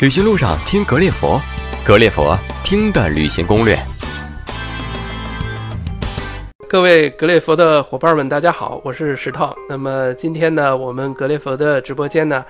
[0.00, 1.38] 旅行路上听格列佛，
[1.84, 3.78] 格列佛听的旅行攻略。
[6.66, 9.54] 各位格列佛的伙伴们，大家好，我是石头。
[9.68, 12.42] 那么今天呢，我们格列佛的直播间呢，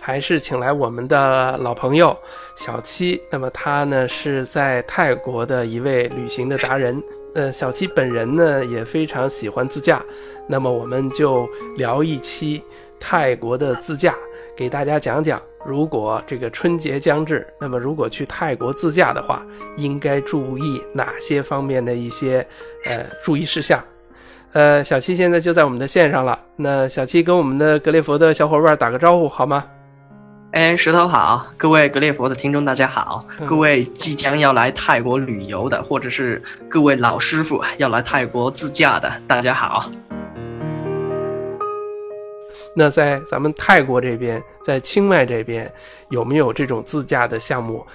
[0.00, 2.16] 还是请来我们的老朋友
[2.56, 3.20] 小七。
[3.30, 7.02] 那么他呢是在泰国的一位旅行的达人。
[7.34, 10.02] 呃，小七本人呢也非常喜欢自驾。
[10.48, 11.46] 那么我们就
[11.76, 12.64] 聊一期
[12.98, 14.14] 泰国的自驾，
[14.56, 15.38] 给大家讲讲。
[15.66, 19.42] 如果这个春节将至，那么如果去泰国自驾的话，
[19.76, 22.46] 应该注意哪些方面的一些
[22.84, 23.82] 呃注意事项？
[24.52, 26.38] 呃，小七现在就在我们的线上了。
[26.54, 29.64] 那小七跟我们的格列佛的小伙伴打个招呼好吗？
[30.52, 39.90] 哎，石头好，各位格列佛的听众大家好，各位即将要来泰国旅游的，或者是各位老师傅要来泰国自驾的，大家好。
[42.74, 45.72] 那在咱们泰国这边，在清迈这边，
[46.10, 47.86] 有没有这种自驾的项目？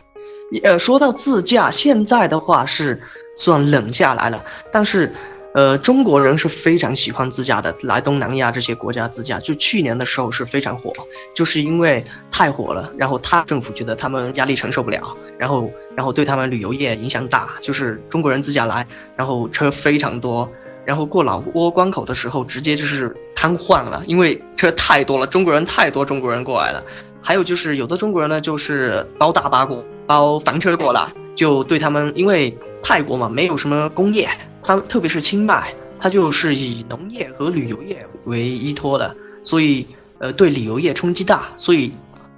[0.64, 3.00] 呃，说到自驾，现在的话是
[3.38, 5.14] 算冷下来了，但是，
[5.54, 10.92] 呃，中国人是非常喜欢自驾的，来东南亚这些国家自驾，就去年的时候是非常火，
[11.36, 20.50] 就是因为太火了，然后他政府觉得他们压力承受不了，然后，然后对他们旅游业影响大，就是中国人自驾来，然后车非常多。
[20.86, 26.84] 然后过老挝关口的时候，直接就是瘫痪了，因为车太多了，中国人太多，中国人过来了。
[27.22, 34.28] 还有就是有的中国人呢，就是包大巴过，包房车过来，就对他们，因为泰国嘛，没有什么工业，
[34.62, 41.94] 它特别是清迈，它就是以农业和旅游业为依托的，所以呃对旅游业冲击大，所以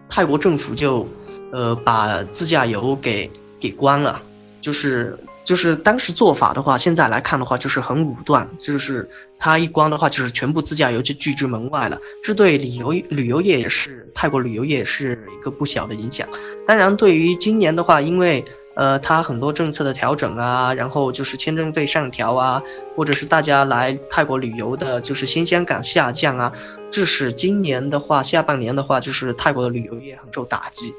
[0.07, 1.07] 泰国政府就
[1.51, 3.27] 呃把自驾游给
[3.59, 4.21] 给关了，
[4.61, 5.17] 就是。
[5.43, 11.99] 就是当时做法的话，现在来看的话，就是很武断，就是它一关的话，就是全部自驾游就拒之门外了。
[12.23, 16.27] 这对旅游旅游业也是泰国旅游业是一个不小的影响。
[16.67, 22.61] 当然，对于今年的话，因为呃，它很多政策的调整啊，然后就是签证费上调啊，
[22.95, 26.53] 或者是大家来泰国旅游的就是新鲜感下降啊，
[26.91, 30.93] 致使今年的话，下半年的话，就是泰国的旅游业很受打击，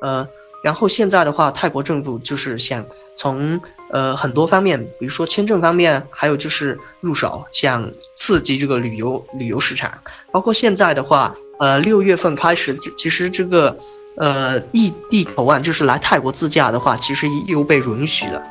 [0.00, 0.26] 呃。
[0.62, 2.86] 然后现在的话，泰国政府就是想
[3.16, 9.92] 从呃很多方面，比如说签证方面，还有就是入手，想刺激这个旅游旅游市场。
[10.30, 13.76] 包括现在的话，呃六月份开始，其实这个
[14.16, 18.42] 呃异地口岸就是来泰国自驾的话，其实又被允许了。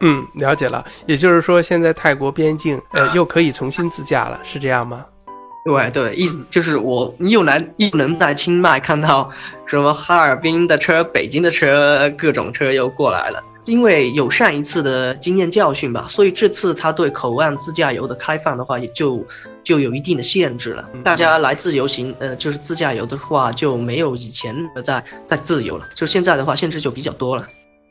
[0.00, 0.84] 嗯，了解了。
[1.06, 5.04] 也就是说，现在泰国边境呃又可以重新自驾了，是这样吗？
[5.66, 9.30] 对对，意思就是我又能又能在清迈看到
[9.66, 13.42] 什么哈尔滨的车、北京的车，各种车又过来了。
[13.64, 19.26] 因为有上一次的经验教训吧，所以这次他对口岸自驾游的开放的话，也就
[19.64, 20.88] 就有一定的限制了。
[21.02, 25.88] 大家来自由行，呃，就是自驾游的话，就没有以前的在在自由了。
[25.96, 27.44] 就现在的话，限制就比较多了。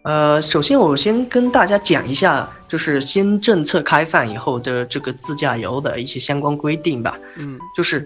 [0.06, 7.18] 呃，首先我先跟大家讲一下，就是新政策开放以后的这个自驾游的一些相关规定吧。
[7.38, 8.06] 嗯，就是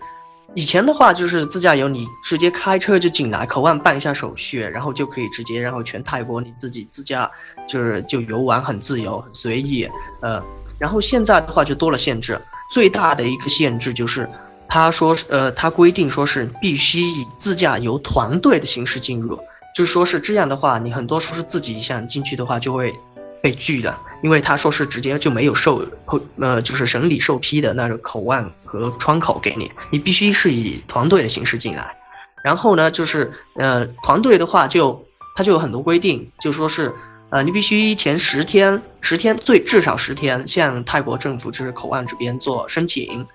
[0.55, 7.29] 以前的话，就是自驾游你直接开车就进来，口岸办一下手续，然后就可以直接，然后全泰国你自己自驾，
[7.67, 9.85] 就是就游玩很自由很随意。
[10.21, 10.41] 呃，
[10.77, 12.39] 然后现在的话就多了限制，
[12.71, 14.29] 最大的一个限制就是，
[14.69, 19.37] 他说呃，他规定说是必须以自驾游团队的形式进入。
[19.79, 22.93] 就说是这样的话，你很多说是自己想进去的话，就会
[23.41, 25.87] 被拒的，因为他说是直接就没有受
[26.35, 31.95] 呃，就是审理受批的那个口岸和窗口给你，你必须是以团队的形式进来。
[32.43, 36.93] 然后呢，就是呃，团队的话就他就有很多规定，就说是
[37.29, 43.25] 呃，你必须前十天，十天最至少十天向泰国政府就是口岸这边做申请，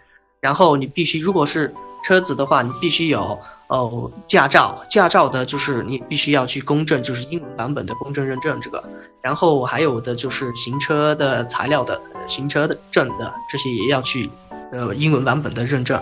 [0.41, 1.73] 然后你必须如果是
[2.05, 3.41] 车子的话，你必须有。
[3.75, 8.85] 哦，驾照，驾照的就是你必须要去公证，就是英文版本的公证认证这个，
[9.21, 14.31] 然后还有的就是行车的材料的，行车的证的这些也要去，
[14.71, 16.01] 呃，英文版本的认证，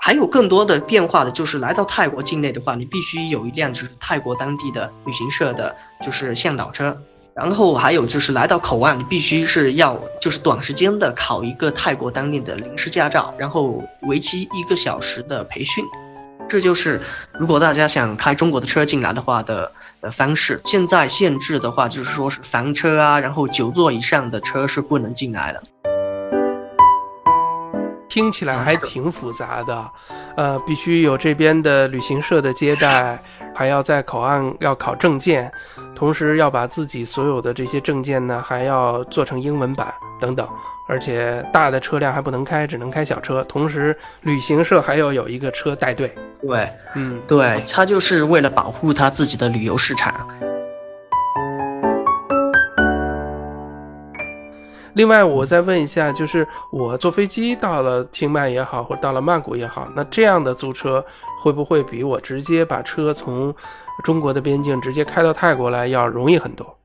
[0.00, 6.96] 还有更多的变化的就是来到泰国境内的话，你必须有一辆就是泰国当地的旅行社的，就是向导车，
[7.34, 15.84] 然后还有就是来到口岸，你必须是要就是短时间的考一个泰国当地的临时驾照，然后为期一个小时的培训。
[16.50, 17.00] 这就是，
[17.38, 19.70] 如果大家想开中国的车进来的话的
[20.02, 20.60] 的方式。
[20.64, 25.62] 现在限制的话，就是说是房车啊，然后九座以上的车是不能进来的。
[28.08, 29.90] 听起来还挺复杂的，
[30.36, 33.16] 呃，必须有这边的旅行社的接待，
[33.54, 35.52] 还要在口岸要考证件，
[35.94, 40.48] 同时要把自己所有的这些证件呢，还要做成英文版等等。
[40.90, 43.44] 而且大的车辆还不能开，只能开小车。
[43.44, 46.12] 同时，旅行社还要有一个车带队。
[46.42, 50.12] 对嗯，对，他就是为了保护他自己的旅游市场。
[54.94, 61.04] 另外，我再问一下，就是我坐飞机到了清迈也好，或者到了曼谷也好，那这样的租车
[61.40, 63.54] 会不会比我直接把车从
[64.02, 66.79] 中国的边境直接开到泰国来要容易很多？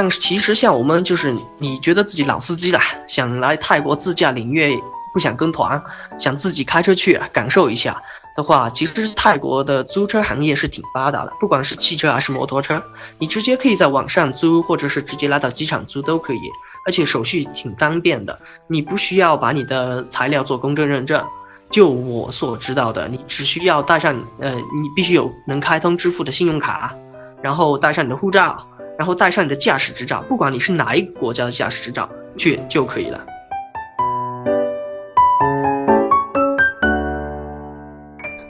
[0.00, 4.70] 但是其实像我们就是你觉得自己老司机了，想来泰国自驾领略，
[5.12, 5.82] 不想跟团，
[6.20, 8.00] 想自己开车去感受一下
[8.36, 12.80] 的话，其实泰国的租车行业是挺发达的，不管是汽车还是摩托车，
[13.18, 16.38] 你直接可以在网上租，或者是直接来到机场租都可以，
[16.86, 21.26] 而且手续挺方便的，你不需要把你的材料做公证认证。
[21.72, 26.94] 就我所知道的，你只需要带上呃，你必须有能开通支付的信用卡，
[27.42, 28.64] 然后带上你的护照。
[28.98, 33.24] 然后带上你的驾驶执照，不管你是哪一个国家的驾驶执照去就可以了。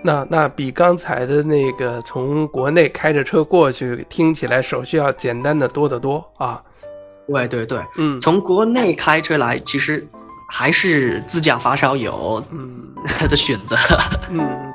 [0.02, 6.62] 那那比刚才的那个从国内开着车过去，听起来手续要简单的多得多啊。
[7.26, 10.08] 对对对，嗯，从国内开车来，其实
[10.48, 12.88] 还是自驾发烧友嗯
[13.28, 13.76] 的选择。
[14.30, 14.68] 嗯。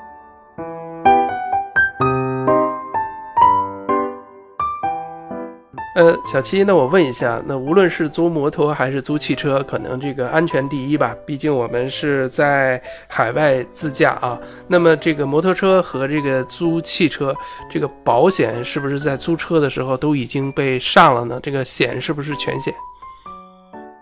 [5.96, 11.16] 呃，小七，那我问一下，那无论是租摩托还是租汽车，可能这个安全第一吧？
[11.24, 14.36] 毕竟我们是在海外自驾啊。
[14.68, 17.36] 那么这个摩托车和这个租汽车，
[17.70, 21.40] 这个保险是不是在租车的时候都已经被上了呢？
[21.44, 22.74] 这个险是不是全险？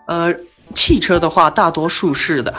[0.06, 0.34] 呃，
[0.74, 2.54] 汽车的话，大多数是的，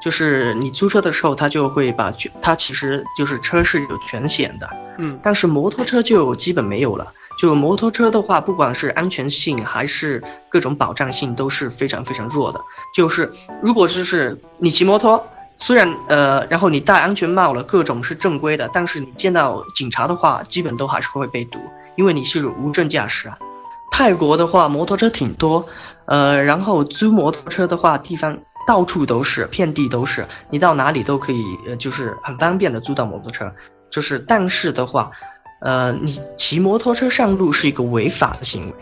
[0.00, 4.66] 就是你租车的时候，他就会把全，它其实就是车是有全险的。
[4.96, 7.12] 嗯，但是摩托车就基本没有了。
[7.38, 12.60] 就摩托车的话，不管是安全性还是各种保障性，都是非常非常弱的。
[12.92, 13.32] 就是
[13.62, 15.24] 如果就是你骑摩托，
[15.56, 21.60] 虽然呃，然后你戴安全帽了，各种是正规的，但是你见到警察的话，基本都还是会被堵，
[21.96, 23.38] 因为你是无证驾驶啊。
[23.92, 25.64] 泰国的话，摩托车挺多，
[26.06, 28.36] 呃，然后租摩托车的话，地方
[28.66, 33.52] 到处都是，遍地都是，你到哪里都可以，呃，就是很方便的租到摩托车。
[33.90, 35.12] 就是，但是的话。
[35.60, 38.74] 呃，你骑摩托车上路是一个违法的行为，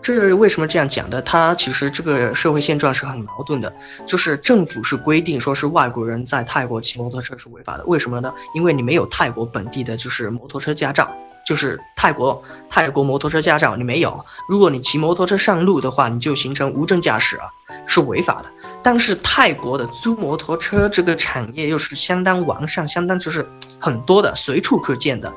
[0.00, 1.20] 这是为什么这样讲的？
[1.22, 3.72] 它其实这个社会现状是很矛盾的，
[4.06, 8.32] 就是政府是规定说是外国人在泰国骑摩托车是违法的，为什么呢？
[8.54, 11.10] 因为你没有泰国本地的就是摩托车驾照，
[11.46, 17.46] 就是泰国泰国摩托车驾照你没有，如果你骑摩托车上路的话，你就形成无证驾驶啊，
[17.86, 18.50] 是违法的。
[18.82, 23.46] 但是泰国的租摩托车这个产业又是相当完善，相当就是
[23.78, 25.32] 很多的，随处可见的。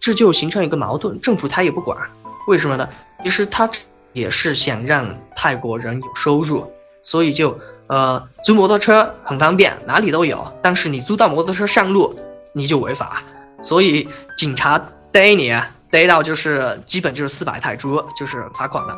[0.00, 1.98] 这就形成一个矛盾，政府他也不管，
[2.46, 2.88] 为什么呢？
[3.24, 3.68] 其实他
[4.12, 6.72] 也是想让泰国人有收入，
[7.02, 7.58] 所以就
[7.88, 10.52] 呃租摩托车很方便，哪里都有。
[10.62, 12.14] 但是你租到摩托车上路，
[12.52, 13.22] 你就违法，
[13.60, 14.80] 所以警察
[15.10, 15.52] 逮你，
[15.90, 18.96] 逮到就是基本就是四百泰铢，就是罚款了。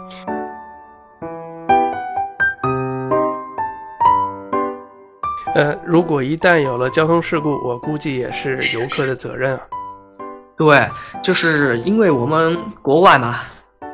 [5.55, 9.61] 呃，如果一旦有了交通事故，我估计也是游客的责任啊。
[10.61, 10.91] 对，
[11.23, 13.39] 就是因为我们国外嘛，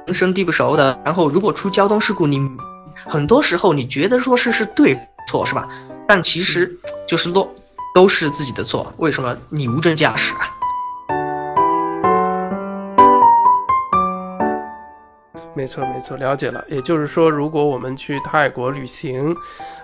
[0.04, 1.00] 人生地不熟的。
[1.04, 2.50] 然后如果出交通事故，你
[3.06, 4.98] 很多时候你觉得说是是对
[5.28, 5.68] 错是吧？
[6.08, 6.76] 但其实
[7.06, 7.54] 就是落
[7.94, 8.92] 都是自己的错。
[8.96, 10.55] 为什么你无证驾驶啊？
[15.56, 16.62] 没错，没错，了解了。
[16.68, 19.34] 也就是说，如果我们去泰国旅行，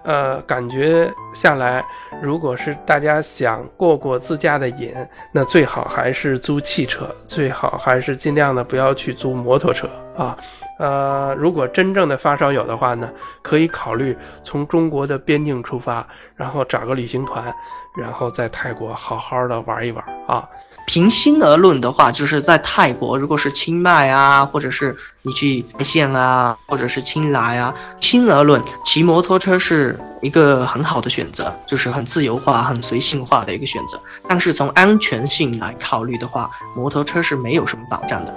[0.02, 1.82] 呃，感觉下来，
[2.20, 4.94] 如果是大家想过过自驾的瘾，
[5.32, 10.36] 那最好还是租汽车，最好还是尽量的不要去租摩托车啊。
[10.78, 13.08] 呃，如果真正的发烧友的话呢，
[13.40, 14.14] 可以考虑
[14.44, 17.52] 从中国的边境出发，然后找个旅行团，
[17.96, 20.46] 然后在泰国好好的玩一玩啊。
[20.86, 33.98] 平心而论的话，就是在泰国，如果是清迈啊，或者是你去泰县啊，或者是清莱啊，心而论，骑摩托车是一个很好的选择，就是很自由化、很随性化的一个选择。
[34.28, 38.34] 但是从安全性来考虑的话，摩托车是没有什么保障的。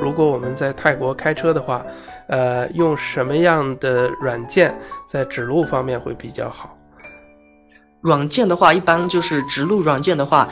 [0.00, 1.84] 如果我们在泰国开车的话，
[2.28, 4.76] 呃，用什么样的软件
[5.08, 6.77] 在指路方面会比较好？
[8.00, 10.48] 软件的话，一般就是指路软件的话，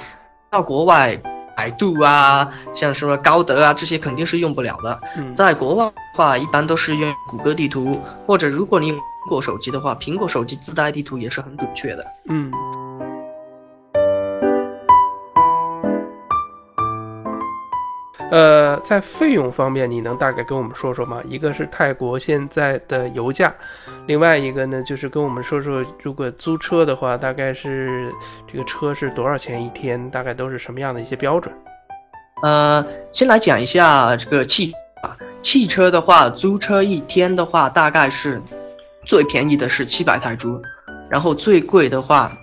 [0.51, 1.17] 到国外，
[1.57, 5.01] 百度啊，像什么高德啊，这些肯定是用不了的。
[5.35, 12.05] 在国外的话，一般都是用谷歌地图，或者如果你用苹果手机的话，苹果手机自带地图也是很准确的。
[12.29, 12.53] 嗯。
[18.29, 21.23] 呃，在费用方面，你能大概跟我们说说吗？
[21.29, 23.55] 一个是泰国现在的油价，
[24.07, 28.13] 另外一个呢，就是跟我们说说，如果租车的话，大概是
[28.51, 30.11] 这个车是多少钱一天？
[30.11, 31.55] 大概都是什么样的一些标准？
[32.43, 38.43] 呃，先来讲一下这个汽啊，汽车的话，租车一天的话，大概是
[39.07, 40.61] 最便宜的是七百泰铢，
[41.09, 42.37] 然后最贵的话，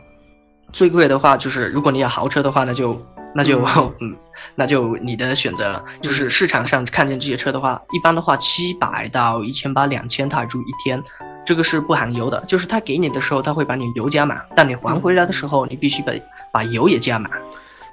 [0.71, 2.99] 最贵的话就是如果你要豪车的话，那就
[3.35, 3.63] 那就
[3.99, 4.15] 嗯，
[4.55, 5.83] 那就你的选择了。
[6.01, 11.01] 就是市场上看见这些车的话，一般的话七百到一千八两千泰铢一天，
[11.45, 12.43] 这个是不含油的。
[12.47, 16.13] 就是他给你的时候，他会把你油加满，但你还回来的时候，你必须把
[16.51, 17.31] 把油也加满。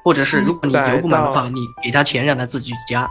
[0.03, 3.11] 或者是如果你油不满的话，你给他钱让他自己加。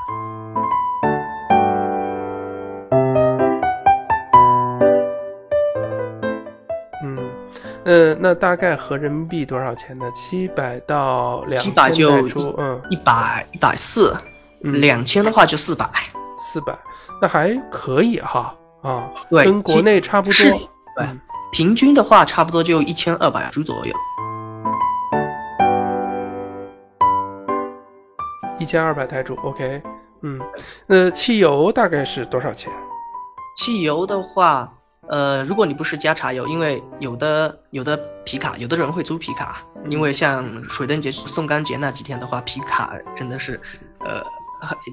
[7.89, 10.05] 呃，那大概合人民币多少钱呢？
[10.13, 12.11] 七百到两七百就
[12.59, 14.15] 嗯一百一百四，
[14.61, 15.89] 两千的话就四百。
[16.37, 16.77] 四百，
[17.19, 20.69] 那还可以哈啊，对，跟国内差不多。
[20.95, 21.07] 对，
[21.51, 23.93] 平均的话差不多就一千二百铢左右。
[28.59, 29.81] 一千二百台铢，OK，
[30.21, 30.39] 嗯，
[30.85, 32.71] 那汽油大概是多少钱？
[33.57, 34.71] 汽油的话，
[35.09, 43.59] 呃，如果你不是加柴油，因为有的有的皮卡，有的人会租皮卡，因为像水灯节、送干节那几天的话，皮卡真的是，
[44.01, 44.23] 呃，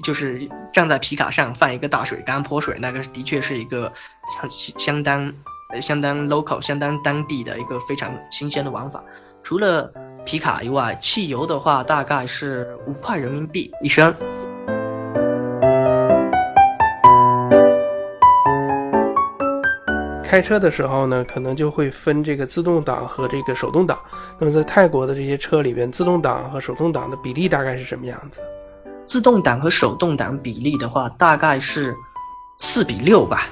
[0.03, 3.93] 就是站在皮卡上放一个大水缸泼水，那个的确是一个
[4.27, 5.31] 相相当
[5.79, 9.03] 相当 local、相当当地的一个非常新鲜的玩法。
[9.43, 9.93] 除了
[10.25, 14.13] 皮卡以外，汽油的话大概是五块人民币一升。
[20.27, 23.97] 开车的时候呢，可能就会分这个自动挡和这个手动挡。
[24.37, 28.41] 那么在泰国的这些车里边，自动挡和手动挡的比例大概是什么样子？
[29.05, 31.95] 自动挡和手动挡比例的话，大概是
[32.57, 33.47] 四比六吧。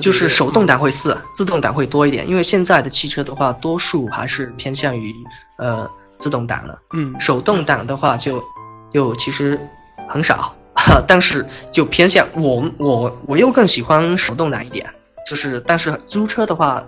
[0.00, 5.14] 就是手动挡会四，自动挡会多一点，因为现在的汽车的话，多数还是偏向于
[5.56, 6.78] 呃自动挡了。
[6.92, 8.44] 嗯，手动挡的话就
[8.90, 9.58] 就其实
[10.06, 10.54] 很少，
[11.08, 14.86] 但是就偏向我我我又更喜欢手动挡一点。
[15.28, 16.82] 就是但是租车的话，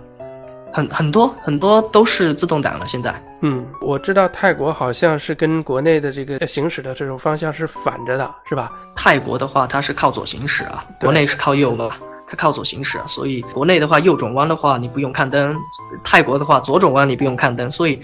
[0.73, 2.87] 很很多很多都是自动挡了。
[2.87, 8.71] 现在，嗯，我知道泰国好像是跟国内的这个行驶的这种方向是反着的，是吧？
[8.95, 11.89] 泰国的话，它是靠左行驶啊，国内是靠右嘛。
[12.27, 15.53] 它靠左行驶，所以国内的话右转弯的话你不用看灯，
[16.01, 17.99] 泰国的话左转弯你不用看灯，所以，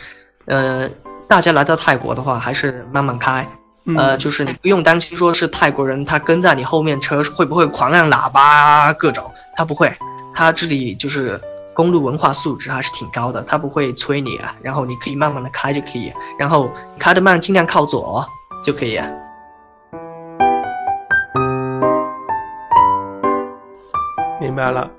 [0.48, 0.90] 呃，
[1.30, 3.48] 大家来到泰国的话还是慢慢开，
[3.96, 9.88] 呃，就是你不用担心说是泰国人他跟在你后面车会不会狂按喇叭各种，他不会，
[10.38, 11.42] 他这里就是
[11.74, 18.24] 公路文化素质还是挺高的，他不会催你啊，然后你可以慢慢的开就可以，然后开的慢尽量靠左
[18.64, 19.00] 就可以。
[24.40, 24.92] 明白了，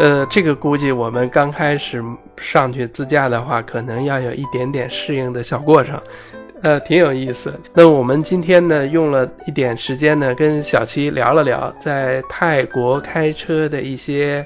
[0.00, 2.02] 呃，这个估计我们刚开始
[2.38, 6.00] 上去自驾的话，可能要有一点点适应的小过程，
[6.62, 7.52] 呃，挺有意思。
[7.74, 14.44] 那我们今天呢，用了一点时间呢，跟小七聊了聊在泰国开车的一些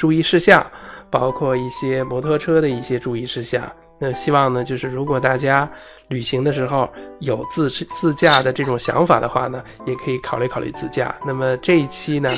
[0.00, 0.66] 注意事项，
[1.10, 3.70] 包括一些摩托车的一些注意事项。
[3.98, 5.70] 那希望呢，就是如果大家
[6.08, 6.88] 旅行的时候
[7.18, 11.14] 有自自驾的这种想法的话呢，也可以考虑考虑自驾。
[11.22, 12.34] 那么这一期呢，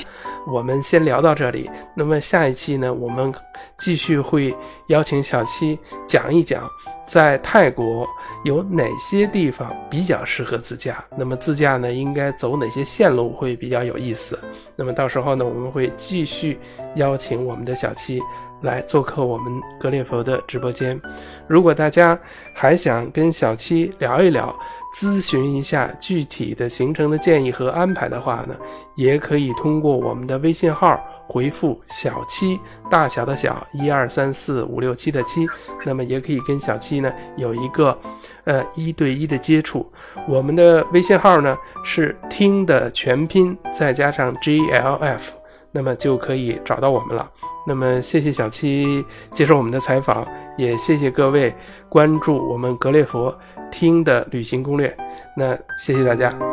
[0.48, 1.70] 我们先聊到这里。
[1.94, 3.32] 那么下一期呢，我们
[3.78, 4.52] 继续会
[4.88, 6.68] 邀请小七讲一讲，
[7.06, 8.04] 在泰国
[8.44, 11.04] 有哪些地方比较适合自驾。
[11.16, 14.38] 那么自驾呢，应该走哪些线路会比较有意思？
[14.76, 16.58] 那么到时候呢，我们会继续
[16.96, 18.20] 邀请我们的小七。
[18.62, 20.96] 来做客我们格列佛的直播间。
[21.48, 22.16] 如果大家
[22.54, 24.56] 还想跟小七聊一聊，
[24.96, 28.54] 咨询一下具体的行程的建议和安排的话呢，
[28.94, 30.96] 也可以通过我们的微信号
[31.26, 32.60] 回复“小七”，
[32.90, 35.46] 大小的小一二三四五六七的七，
[35.84, 37.96] 那么也可以跟小七呢有一个
[38.44, 39.90] 呃一对一的接触。
[40.28, 45.32] 我们的微信号呢是听的全拼再加上 G L F，
[45.70, 47.30] 那么就可以找到我们了。
[47.64, 50.26] 那么，谢谢小七接受我们的采访，
[50.56, 51.54] 也谢谢各位
[51.88, 53.32] 关注我们格列佛
[53.70, 54.92] 听的旅行攻略。
[55.36, 56.51] 那谢谢大家。